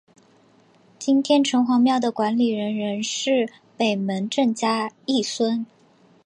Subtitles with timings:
[0.97, 5.63] 今天城隍庙的管理人仍是北门郑家裔孙。